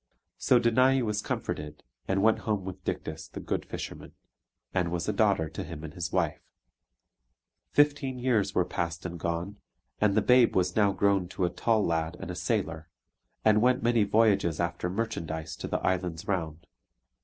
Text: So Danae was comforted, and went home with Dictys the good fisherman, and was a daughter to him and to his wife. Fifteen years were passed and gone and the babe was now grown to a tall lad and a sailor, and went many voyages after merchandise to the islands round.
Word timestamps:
So 0.39 0.57
Danae 0.57 1.03
was 1.03 1.21
comforted, 1.21 1.83
and 2.07 2.23
went 2.23 2.39
home 2.39 2.65
with 2.65 2.83
Dictys 2.83 3.29
the 3.31 3.39
good 3.39 3.63
fisherman, 3.67 4.13
and 4.73 4.91
was 4.91 5.07
a 5.07 5.13
daughter 5.13 5.47
to 5.49 5.63
him 5.63 5.83
and 5.83 5.91
to 5.91 5.95
his 5.95 6.11
wife. 6.11 6.41
Fifteen 7.69 8.17
years 8.17 8.55
were 8.55 8.65
passed 8.65 9.05
and 9.05 9.19
gone 9.19 9.57
and 9.99 10.15
the 10.15 10.23
babe 10.23 10.55
was 10.55 10.75
now 10.75 10.91
grown 10.91 11.27
to 11.27 11.45
a 11.45 11.51
tall 11.51 11.85
lad 11.85 12.17
and 12.19 12.31
a 12.31 12.35
sailor, 12.35 12.89
and 13.45 13.61
went 13.61 13.83
many 13.83 14.03
voyages 14.03 14.59
after 14.59 14.89
merchandise 14.89 15.55
to 15.57 15.67
the 15.67 15.77
islands 15.81 16.27
round. 16.27 16.65